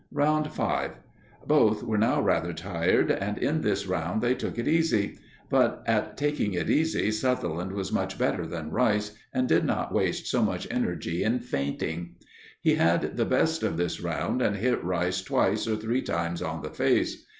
Round 0.11 0.51
5. 0.51 0.93
Both 1.45 1.83
were 1.83 1.99
now 1.99 2.21
rather 2.21 2.53
tired, 2.53 3.11
and 3.11 3.37
in 3.37 3.61
this 3.61 3.85
round 3.85 4.23
they 4.23 4.33
took 4.33 4.57
it 4.57 4.67
easy. 4.67 5.19
But 5.47 5.83
at 5.85 6.17
taking 6.17 6.55
it 6.55 6.71
easy 6.71 7.11
Sutherland 7.11 7.71
was 7.73 7.91
much 7.91 8.17
better 8.17 8.47
than 8.47 8.71
Rice 8.71 9.15
and 9.31 9.47
did 9.47 9.63
not 9.63 9.93
waste 9.93 10.25
so 10.25 10.41
much 10.41 10.67
energy 10.71 11.23
in 11.23 11.39
feinting. 11.39 12.15
He 12.63 12.73
had 12.77 13.15
the 13.15 13.25
best 13.25 13.61
of 13.61 13.77
this 13.77 14.01
round 14.01 14.41
and 14.41 14.55
hit 14.55 14.83
Rice 14.83 15.21
twice 15.21 15.67
or 15.67 15.75
three 15.75 16.01
times 16.01 16.41
on 16.41 16.63
the 16.63 16.71
face. 16.71 17.27